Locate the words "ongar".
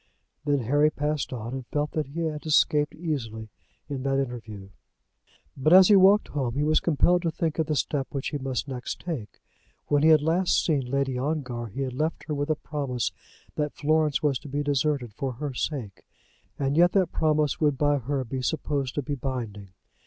11.19-11.67